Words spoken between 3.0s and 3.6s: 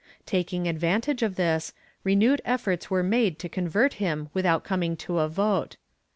made to